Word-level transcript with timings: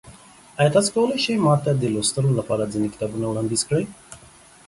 ایا 0.59 0.69
تاسو 0.75 0.89
کولی 0.95 1.17
شئ 1.23 1.35
ما 1.45 1.53
ته 1.63 1.71
د 1.75 1.83
لوستلو 1.93 2.31
لپاره 2.39 2.69
ځینې 2.73 2.87
کتابونه 2.93 3.25
وړاندیز 3.27 3.61
کړئ؟ 3.67 3.83